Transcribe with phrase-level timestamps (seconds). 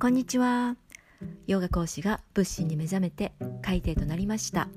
[0.00, 0.76] こんにちは。
[1.48, 4.68] ヨガ講師が仏心に目覚めて海底となりました。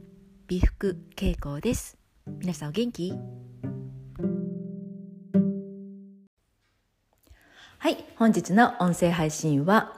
[0.48, 2.00] 美福恵子です。
[2.40, 3.14] 皆さんお元気？
[7.78, 8.04] はい。
[8.16, 9.94] 本日の音声配信は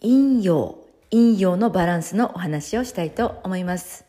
[0.00, 0.78] 陰陽
[1.10, 4.06] 陰陽のバランスのお話をしたいと思います。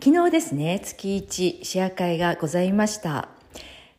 [0.00, 3.30] 昨日ですね月1シェア会がございました。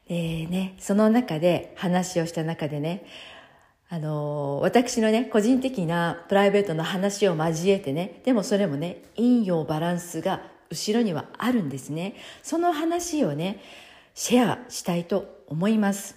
[0.07, 3.05] えーね、その中で話をした中でね
[3.93, 10.41] あの私のね個人的なプライベートの話を交えてねでもそれもね陰陽バランスが
[10.71, 12.15] 後ろにはあるんですね。
[12.41, 13.61] その話をね
[14.15, 16.15] シェアしたいと思います。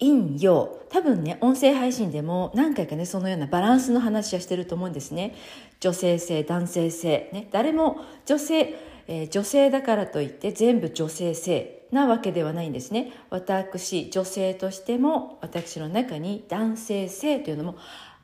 [0.00, 5.36] 陰陽多分ね音声配信でも何回かねそのようなバランスの話はしてると思うんですね。
[5.78, 7.30] 女性性男性性。
[7.32, 8.74] ね誰も女性、
[9.06, 11.81] えー、女性だからといって全部女性性。
[11.92, 13.12] なわけではないんですね。
[13.28, 17.76] 私女性としても私の中に男性性というのも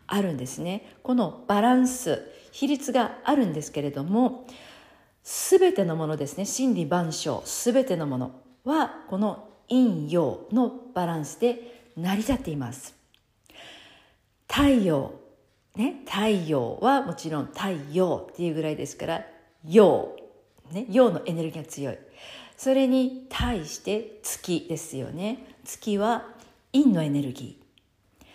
[0.06, 0.96] あるんですね。
[1.02, 4.46] このバランス比率があるんですけれども
[5.22, 6.46] 全てのものですね。
[6.46, 8.32] 真理万象全てのもの
[8.64, 12.94] はこの陰陽のバランスで成り立っています。
[14.50, 15.12] 太陽
[15.76, 19.26] ね太陽はもちろん太陽っていうぐらいですから
[19.62, 20.16] 陽
[20.72, 21.98] ね陽のエネルギーが強い。
[22.58, 25.46] それに対して月ですよね。
[25.64, 26.26] 月は
[26.72, 28.26] 陰のエネルギー。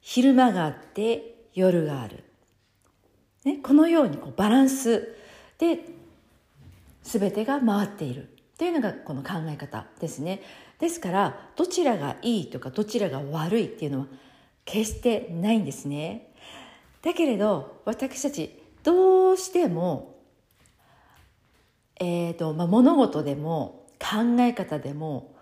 [0.00, 2.24] 昼間があって夜がある、
[3.44, 5.14] ね、このようにこうバランス
[5.58, 5.84] で
[7.04, 8.36] 全てが回っている。
[8.58, 10.42] というのがこの考え方ですね。
[10.80, 14.06] ですからどちらがいいとかどちらが悪いっていうのは
[14.64, 16.32] 決してないんですね。
[17.02, 20.09] だけれど私たちどうしても
[22.00, 25.34] えーとまあ、物事でも考え方でも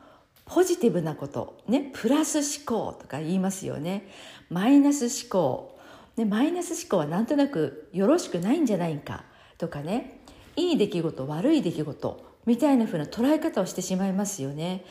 [0.45, 4.09] ポジティブなことねプラス思考とか言いますよね。
[4.51, 5.79] マイナス思考、
[6.17, 9.25] ね、マイナス思考はなんとなくよろしくないんじゃないか
[9.57, 10.21] とかね。
[10.57, 14.85] いい出来事悪い出来事みたいな風な捉え方をしてしまいますよね。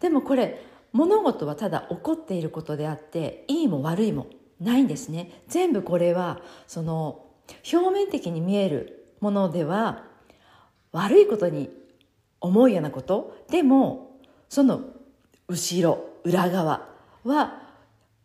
[0.00, 0.62] でもこれ
[0.92, 4.26] 物事はただ起こっていることであっていいも悪いも
[4.60, 5.42] ないんですね。
[5.48, 7.24] 全部これはその
[7.72, 10.04] 表面的に見えるものでは
[10.96, 11.68] 悪いことに
[12.40, 13.36] 思うようなこと？
[13.50, 14.18] でも
[14.48, 14.80] その
[15.46, 16.88] 後ろ裏側
[17.22, 17.62] は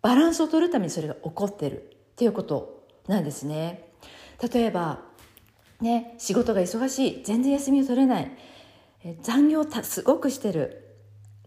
[0.02, 1.92] バランスを取るためにそれが起こってる。
[2.12, 3.90] っていうことなんですね。
[4.54, 5.00] 例えば
[5.82, 7.24] ね仕事が忙しい。
[7.24, 8.32] 全然休みを取れない。
[9.22, 10.96] 残業たすごくしてる。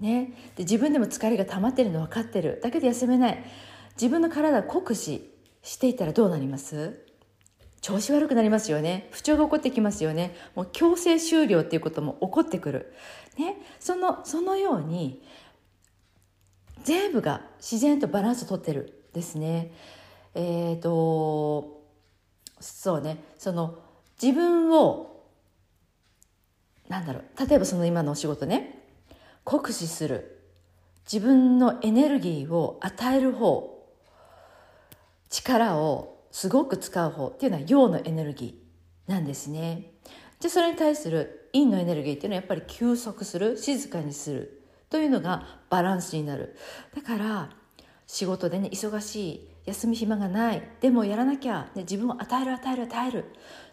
[0.00, 0.34] ね。
[0.56, 2.60] で自分でも疲れが溜まってるの分かってる。
[2.62, 3.44] だけど休めない。
[3.96, 5.30] 自分の体を酷使
[5.62, 7.06] していたらどうなります？
[7.84, 9.08] 調子悪くなりますよね。
[9.10, 10.34] 不調が起こってきますよね。
[10.54, 12.94] もう強制終了っていうことも起こってくる、
[13.36, 15.22] ね、そのそのように
[16.82, 19.70] 全部が自然とバランスをとってるですね。
[20.34, 21.82] えっ、ー、と
[22.58, 23.18] そうね。
[23.36, 23.78] その
[24.18, 25.20] 自分を
[26.88, 27.46] なんだろう。
[27.46, 28.82] 例えばその今のお仕事ね。
[29.44, 30.40] 酷使する。
[31.04, 33.84] 自分のエネルギーを与える方。
[35.28, 39.92] 力をすごく使う方っていうのは陽のエネルギーなんですね。
[40.40, 46.56] じゃそれに対する陰のエネルギーっていうのはやっぱり休息する静かにするというのがバランスになる。
[46.92, 47.50] だから
[48.08, 53.24] 仕事でね忙しい休み暇がないでもやらなきゃ、ね、自分を与える与える与える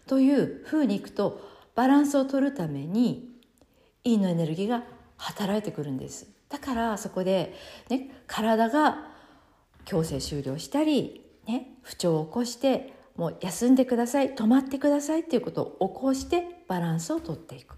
[0.06, 1.42] というふうにいくと
[1.74, 3.40] バランスを取るために
[4.04, 4.84] 陰のエネルギーが
[5.18, 7.56] 働いてくるんですだからそこで、
[7.90, 9.08] ね、体が
[9.84, 17.76] 強制終了したりね、不調を起こしてもう休んでください止まってくださいっていうことを起こしてバランスをとっていく。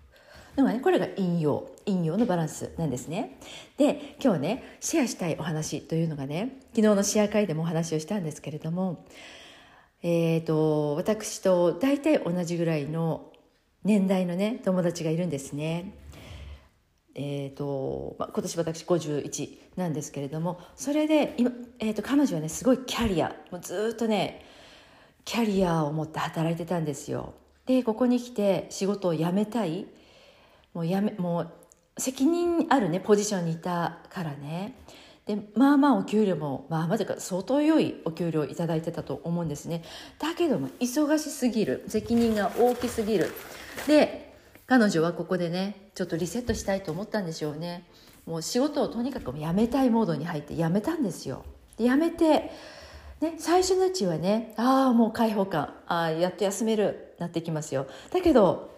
[0.56, 3.40] のがねこれが陰陽陰陽のバランスなんですね。
[3.78, 9.06] で今日ねシェアしたいお話というのがね昨日のシェア会でもお話をしたんですけれども
[10.06, 13.31] えーと、私と大体同じぐらいの
[13.85, 15.94] 年代のね友達がいるんですね。
[17.16, 24.44] えーとまあ、今年私51なんですけれどもそれで今、えーと、彼女はねすごいキャリアもうずっとね
[25.25, 27.33] キャリアを持って働いてたんですよ。
[27.65, 29.88] でここに来て仕事を辞めたい。
[30.74, 31.51] もうやめもう
[31.98, 34.75] 責任あるねポジションにいたからね。
[35.25, 39.83] でまあまあお給料もまあまあか相当良いお給料いただいてたと思うんですね。
[40.19, 43.31] だけども忙しすぎる責任が大きすぎる。
[43.88, 44.33] で
[44.66, 47.86] 彼女はここでねちょっとリセットしたいと思ったんでしょうね。
[48.25, 51.44] もう仕事をとにかくやめたいモードに入ってやめたんですよ。
[51.78, 52.51] でやめて
[53.22, 55.74] ね、最初のうちはねああもう開放感。
[55.88, 57.16] あやっと休める。
[57.19, 57.88] なってきますよ。
[58.12, 58.75] だけど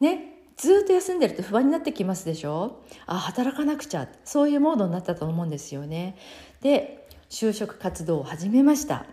[0.00, 2.82] ねずっと休んでると不安になってきますでしょ。
[3.06, 4.08] あ働かなくちゃ。
[4.24, 6.16] そういうモードになったと思うんですよね。
[6.60, 9.06] で就職活動を始めました。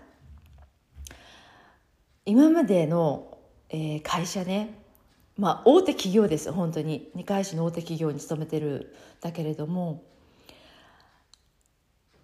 [2.26, 3.38] 今までの、
[3.70, 4.79] えー、会社ね
[5.40, 7.10] まあ大手企業です本当に。
[7.16, 10.04] 二階市の大手企業に勤めてるだけれども。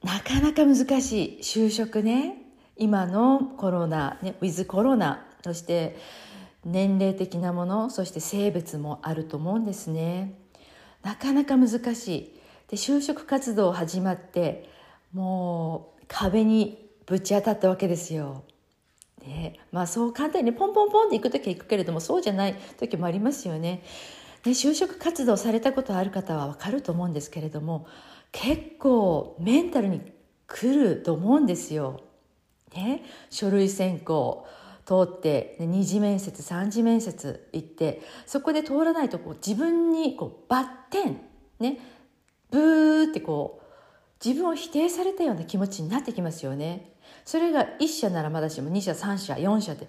[0.03, 2.41] なかなか難しい就職ね。
[2.77, 5.95] 今のコロナ、ね、ウィズコロナそして
[6.65, 10.33] 年齢的なものそして性別もあると思うんですね。
[11.01, 12.39] なかなか難しい。
[12.67, 14.69] で就職活動始まって
[15.13, 18.43] もう壁にぶち当たったわけですよ。
[19.27, 23.83] ね、まあそう簡単にポンポンポンって行く時は行くけれどもそうじゃない時もありますよね。
[24.43, 27.87] で就職活動されたことある方は分かると思うんですけれども
[28.31, 30.01] 結構メンタルに
[30.47, 32.01] 来ると思うんですよ。
[32.75, 34.45] ね、書類選考
[34.85, 41.21] 通って二次面接三次面接行ってそこで通らないとこう自分にこうバッテン
[41.59, 41.79] ね
[42.51, 43.65] ブーってこう
[44.23, 46.94] 自分を否定されたような気持ちになってきますよね。
[47.25, 49.87] それが1社ならまだしも2社3社4社で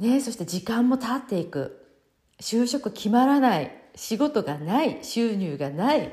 [0.00, 1.80] ねそして時間も経っていく。
[2.40, 6.12] 就職決まらない仕事がない収入がない。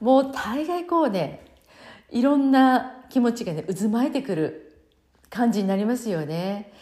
[0.00, 1.46] もう大概こうね
[2.10, 4.76] いろんな気持ちがね渦巻いてくる
[5.30, 6.72] 感じになりますよね。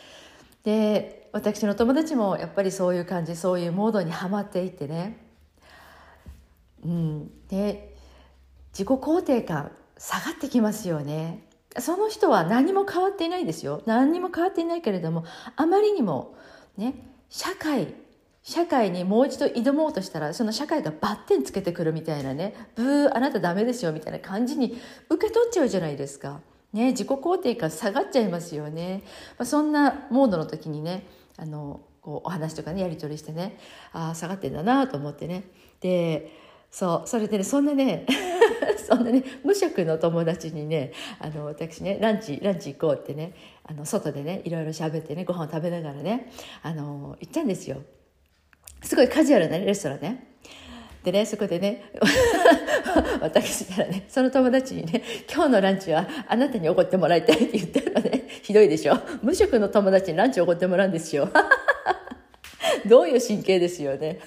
[0.65, 5.17] で私の友達もやっぱりそういう感じそういうモードにはまっていってね、
[6.85, 7.97] うん、で
[8.73, 11.47] 自己肯定感下がってきますよね。
[11.79, 15.25] その人は何も変わっていないですよ何にも変わっていないけれども
[15.57, 16.35] あまりにも
[16.77, 16.95] ね
[17.29, 17.95] 社会
[18.43, 24.77] 社会にもう一度挑もうとしたらその社会がバッテンつけてくるみたいなねブーあなたダメですよみたいな感じに
[25.09, 26.41] 受け取っちゃうじゃないですか。
[26.73, 29.03] ね、自己肯定感下がっちゃいますよね。
[29.39, 33.59] まあ、そんなモードの時にねあのこうお話とかねやり取りしてね
[33.93, 35.45] ああ下がってんだなと思ってね
[35.81, 36.33] で
[36.73, 38.07] そうそれでねそんなね
[38.89, 46.33] そんなね無職の友達にねあの私ねランチランチ行こうってねあの外でねいろいろ喋ってねご飯を食べながらね
[46.63, 47.83] あの行ったんですよ。
[48.83, 50.33] すごいカジュアルなレストランね。
[51.05, 51.85] でねそこでね
[53.21, 58.97] 私からねその友達にね「今日のランチはあなたにおごってもらいたい」って言ったのねひどいでしょ。
[59.21, 61.29] 無職の友達にランチおごってもらうんですよ。
[62.89, 64.21] どういう神経ですよね。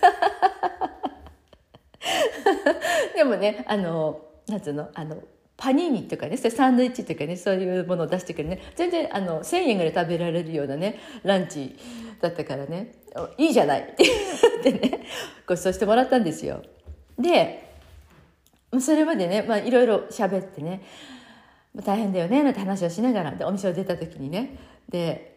[3.15, 5.23] でもねあのなんつうのあの
[5.57, 8.61] パニーニとかねサンドイッチとかねそういうものを出してくるね。
[8.75, 11.77] 全然あの1,000円ぐらい食べられるようなねランチ
[12.21, 12.93] だったからね。
[13.37, 13.81] いいじゃない。
[13.81, 15.07] ってね
[15.47, 16.61] ご馳走してもらったんですよ。
[17.17, 17.73] で
[18.79, 20.83] それまでね、まあ、いろいろ喋ってね。
[21.83, 23.31] 大変だよねなんて話をしながら。
[23.31, 24.57] でお店を出た時にね。
[24.89, 25.34] で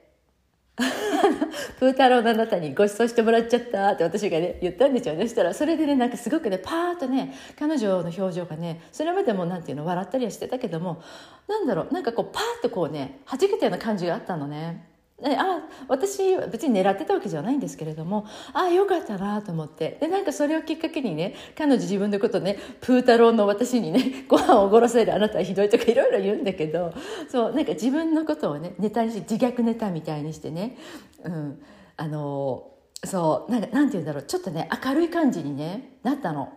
[1.79, 11.03] プー太郎のあなたにご馳走してもらっちゃったって私がね言ったんですよねそしたらそれでねなんかすごくねパーッとね彼女の表情がねそれまでもなんていうの笑ったりはしてたけども
[11.49, 14.88] なんだろうなんかこうパーッとこうね弾けたような感じがあったのね。
[15.25, 26.93] あ私別に狙ってたわけじゃないんですけれどもああよかったなと思ってでなんかそれをきっかけにね彼女自分のことねプー太郎の私にね ご飯をおごらせるあなたはひどいとかいろいろ言うんだけど
[27.29, 30.77] そうなんか自分のことをねネタにして自虐ネタみたいにしてね、
[31.25, 31.63] うん、
[31.97, 32.71] あの
[33.05, 36.53] そうなんかなんて言うんだろうちょっとね明るい感じに、ね、なったの。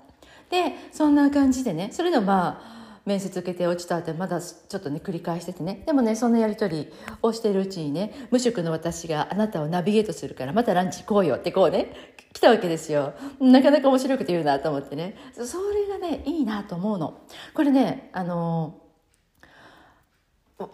[0.51, 5.83] でそんな感じでねそれでまあ面接受けて落ちたってまだちょっとね繰り返しててね。
[5.85, 13.13] でもねそんなやり取りをしているうちにね無職の私があなたをナビゲートするからまたランチ行こうよってこうね来たわけですよ。
[13.39, 15.15] なかなか面白くて言うなと思ってね。
[15.33, 17.21] それがねいいなと思うの。
[17.53, 18.80] これねあの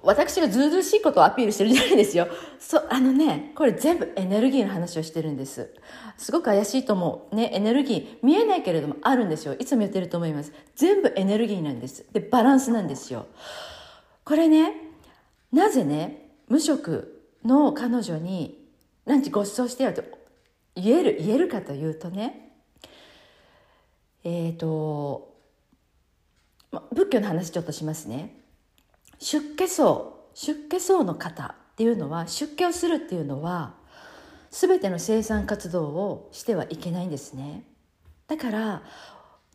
[0.03, 2.27] 私がずうずうしいことをアピールしてるじゃないですよ。
[2.60, 5.74] そう、あのね、これ全部エネルギーの話をしてるんです。
[6.17, 7.36] すごく怪しいと思う。
[7.36, 9.56] ね、エネルギー、見えないけれどもあるんですよ。
[9.60, 10.51] いつも言ってると思います。
[10.75, 12.06] 全部エネルギーなんです。
[12.12, 13.27] で、バランスなんですよ。
[14.24, 14.74] これね、
[15.51, 18.67] なぜね、無職の彼女に、
[19.06, 20.03] ランチご馳走してよって
[20.75, 22.51] 言える、言えるかというとね、
[24.24, 25.34] えっ、ー、と、
[26.91, 28.37] 仏教の話ちょっとしますね。
[29.19, 33.74] 出家層出家層の方っていうのは出家をするっていうのは
[34.51, 37.63] 全ての生産活動をしてはいけないんですね。
[38.27, 38.81] だから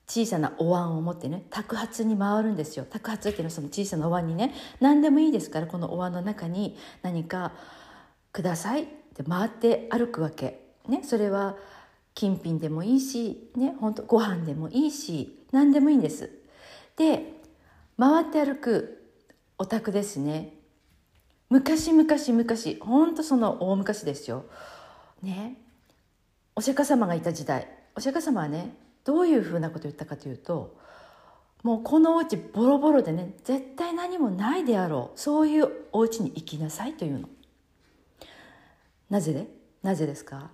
[0.07, 2.85] 小さなお椀を持ってね托鉢に回るんですよ。
[2.85, 7.53] 托鉢っていうのはその小さなお椀にね何でもいいですからこのお椀の中に何か
[8.33, 10.61] くださいって回って歩くわけ。
[10.89, 11.57] ねそれは
[12.15, 16.31] 金品でもいいしね本当ご飯でもいいし何でもいいんです。
[16.97, 17.41] で
[17.99, 19.02] 回って歩く
[19.63, 20.55] お宅ですね。
[21.49, 24.45] 昔々昔ほんとその大昔ですよ。
[25.23, 25.57] ね。
[26.57, 27.69] お釈迦様がいた時代。
[27.95, 30.77] お釈迦様はねどういうふうなことを言ったかというと
[31.63, 37.29] もうこのお家ボロボロでね絶対何もないであろうそういうお家に行きなさいというの。
[39.11, 39.47] なぜで？
[39.85, 40.51] なぜですか？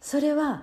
[0.00, 0.62] それは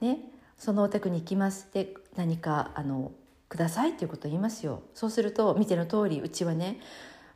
[0.00, 0.20] ね
[0.56, 3.10] そのお宅に行きますで何かあの
[3.48, 4.82] くださいっていうことを言いますよ。
[4.94, 6.80] そうすると見ての通りうちはね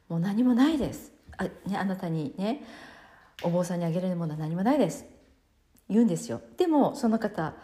[0.08, 1.12] もう何もないです。
[1.36, 2.64] あ,、ね、あなたにね
[3.42, 5.04] お坊さんにあげれるものは何もないです。
[5.88, 6.40] 言うんですよ。
[6.56, 7.54] でもその方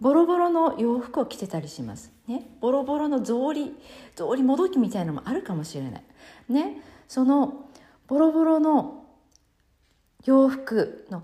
[0.00, 2.12] ボロボロの洋服を着てたりします。
[2.26, 2.56] ね。
[2.60, 3.72] ボロボロの草履
[4.14, 6.04] 草履もどきみたいなのもあるかもしれない。
[6.48, 6.82] ね。
[7.08, 7.68] その
[8.06, 9.04] ボロボロの
[10.24, 11.22] 洋服の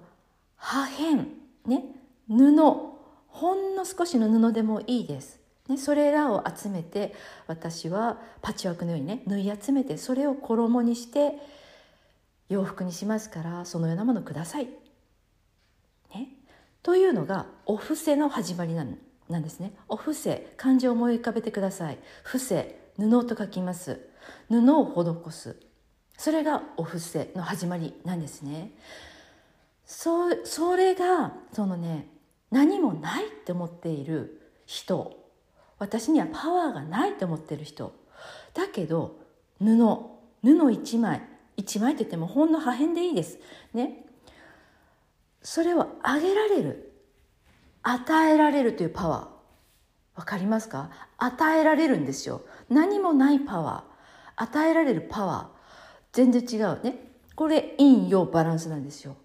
[0.56, 1.26] 破片
[1.66, 1.84] ね。
[2.28, 2.90] 布。
[3.32, 5.39] ほんの少しの布でもいいです、
[5.70, 7.14] ね、それらを集めて
[7.46, 11.34] 私はパッチワークのようにね縫い集めてそれを衣にして
[12.48, 14.66] 洋服にしますからそのようなものください。
[16.12, 16.28] ね、
[16.82, 18.98] というのがお布施の始まりなん
[19.28, 19.72] なんですね。
[19.86, 21.98] お布施漢字を思い浮かべてください。
[22.24, 24.00] 布施布と書きます。
[24.48, 25.56] 布を施す
[26.18, 28.72] それがお布施の始まりなんですね。
[29.86, 32.08] そそれがそのね
[32.50, 35.19] 何もないって思っている人
[35.80, 37.92] 私にはパワーがないって思ってる人。
[38.54, 39.16] だけど
[39.58, 39.76] 布。
[40.42, 41.22] 布一枚。
[41.56, 43.38] 一枚って言ってもほんの破片でいいです。
[43.74, 44.04] ね。
[45.42, 46.92] それをあげられる。
[47.82, 50.18] 与えられるというパワー。
[50.18, 50.90] わかりますか？
[51.18, 52.42] 与えられるんですよ。
[52.68, 54.42] 何もないパワー。
[54.44, 55.60] 与えられるパワー。
[56.12, 56.82] 全然違う。
[56.82, 57.10] ね。
[57.34, 59.16] これ陰陽バランスなんですよ。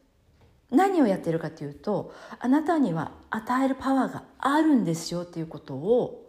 [0.71, 6.25] 何をやってるかというとあなたには与えるパワーがあるんですよっていうことを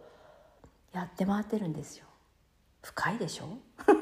[0.97, 2.05] やって回ってるんですよ。
[2.81, 3.57] 深いでしょ？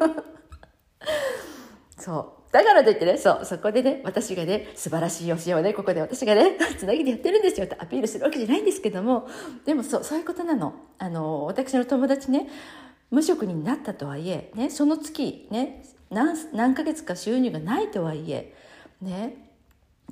[1.97, 2.51] そう。
[2.51, 9.27] だからといってねそうそこでね私がね素晴らしい教えをねここで私がね つなぎでやってるんですよってアピールするわけじゃないんですけども
[9.65, 10.73] でもそうそういうことなの。
[10.97, 12.47] あの私の友達ね
[13.11, 18.53] 無職になったとはいえ、ね、その月ね何何ヶ月か収入がないとはいえ
[19.01, 19.51] ね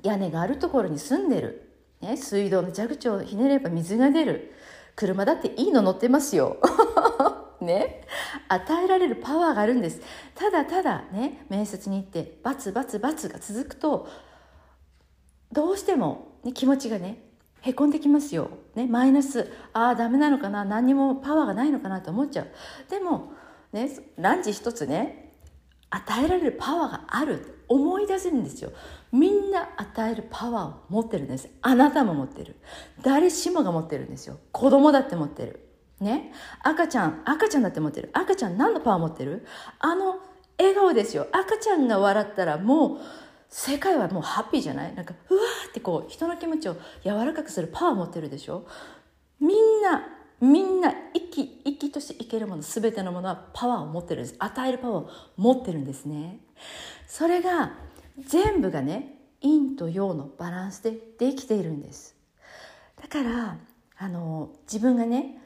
[0.03, 1.69] 屋根があるところに住んでる、
[2.01, 4.51] ね、水道の蛇口をひねれば水が出る。
[4.95, 6.57] 車だっていいの乗ってますよ。
[7.61, 8.05] ね、
[8.49, 10.01] 与えられるパワーがあるんです。
[10.35, 14.09] ただただね面接に行ってバツバツバツが続くと
[15.51, 17.23] どうしても、ね、気持ちがね
[17.61, 22.47] へこんできますよ、ね、マイナスああダメなのかな何にもパワーがないのかなと思っちゃう。
[22.89, 23.31] でも、
[23.71, 25.22] ね、ランチ一つね
[25.95, 28.71] 与えられるパワーがある思い出せるんですよ。
[29.11, 31.49] みんな与えるパワーを持ってるんです。
[31.61, 32.55] あなたも持ってる。
[33.03, 34.39] 誰しもが持ってるんですよ。
[34.51, 35.67] 子供だって持ってる。
[35.99, 36.33] ね？
[36.63, 38.09] 赤ちゃん赤ちゃんだって持ってる。
[38.13, 39.45] 赤ちゃん何のパワー持ってる？
[39.79, 40.17] あの
[40.57, 41.27] 笑顔ですよ。
[41.31, 42.97] 赤ちゃんが笑ったらもう
[43.49, 44.95] 世界はもうハッピーじゃない？
[44.95, 48.65] なんかうわーってこう人の気持ちを柔らかくするパワー持ってるでしょ？
[49.39, 50.07] みんな
[50.43, 54.35] みんな生き生きとして生けるもの全てのものはパワーを持ってるんです。
[54.39, 56.39] 与えるパワーを持ってるんですね。
[57.07, 57.71] それが
[58.19, 62.17] 全部がね陰と陽のバランスでできているんです。
[63.01, 63.57] だから
[63.97, 65.41] あの自分がね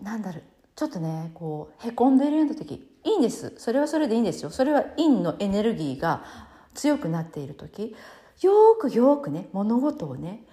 [0.00, 0.42] なんだろう
[0.74, 3.52] ちょっとねこうへこんでいるような時いいんです。
[3.58, 4.48] それはそれでいいんですよ。
[4.48, 6.24] それは陰のエネルギーが
[6.72, 7.94] 強くなっている時
[8.40, 10.46] よくよくね物事をね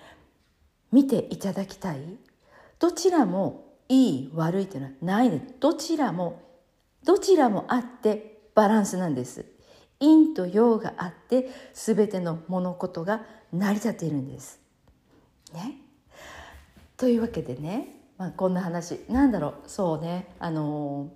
[0.92, 2.02] 見ていただきたい。
[2.82, 6.42] どちらもいい悪いというのはないでどちらも
[7.06, 9.46] どちらもあってバランスなんです。
[10.00, 13.22] 陰と陽があって全ての物事が
[13.54, 14.60] 成り立っているんです。
[15.54, 15.76] ね。
[16.98, 19.00] というわけでね、まあ、こんな話。
[19.10, 19.54] なんだろう。
[19.68, 20.34] そうね。
[20.40, 21.12] あの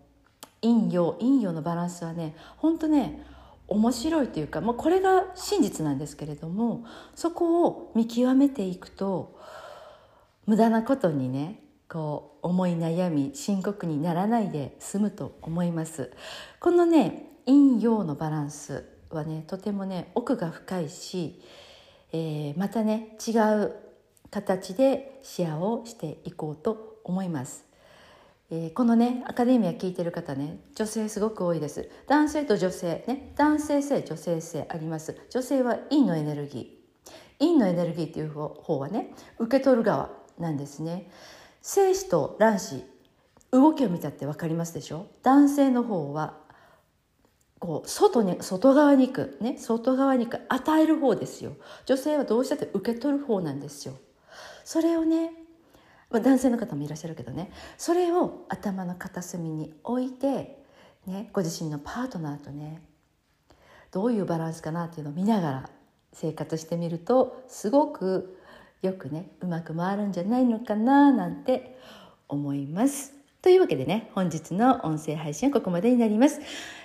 [0.61, 3.25] 陰陽陰陽のバランスはね本当ね
[3.67, 9.39] 面白いというか、まあ、これが真実なんですけれどもそこを見極めていくと
[10.45, 16.11] 無駄なことにねこう思い悩み深刻にならないで済むと思います。
[16.59, 21.41] このね陰陽のバランスはねとてもね奥が深いし、
[22.11, 23.31] えー、またね違
[23.63, 23.73] う
[24.31, 27.63] 形でシェアをしていこうと思います、
[28.49, 31.89] えー、このねアカデミア聞いてる方ね女性すごく多いです。
[32.07, 35.15] 男性と女性ね男性性女性性あります。
[35.29, 37.39] 女性は陰のエネルギー。
[37.39, 40.24] 陰のエネルギーっていう方はね受け取る側。
[40.39, 41.09] なんですね。
[41.61, 42.83] 精子と卵子
[43.51, 45.07] 動きを見たって分かりますでしょ？
[45.23, 46.37] 男性の方は
[47.59, 51.53] こう外に外側に行くね外側に行く与える方ですよ。
[51.85, 53.93] 女性はどうしたって受け取る方なんですよ。
[54.63, 55.31] それをね
[56.09, 57.51] まあ男性の方もいらっしゃるけどね。
[57.77, 60.63] それを頭の片隅に置いて、
[61.07, 62.81] ね、ご自身のパートナーとね
[63.91, 65.69] どういうバランスかなっていうのを見ながら
[66.11, 68.37] 生活してみるとすごく
[68.81, 71.77] よくねうまく回るんじゃないのかななんて
[72.27, 73.13] 思います。
[73.41, 76.41] というわけでね、本日の音声配信はここまでになります。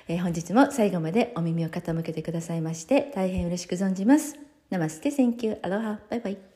[0.09, 4.39] えー、本日も最後までお耳を傾けてくださいまして、大変嬉しく存じます。
[4.69, 6.50] ナマステ、センキュー、アロハ、バイバイ。